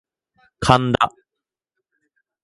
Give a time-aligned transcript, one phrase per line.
[0.65, 1.13] 神田